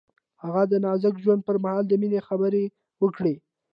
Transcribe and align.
هغه 0.43 0.61
د 0.71 0.73
نازک 0.85 1.15
ژوند 1.23 1.41
پر 1.47 1.55
مهال 1.63 1.85
د 1.87 1.93
مینې 2.01 2.19
خبرې 2.27 2.63
وکړې. 3.03 3.35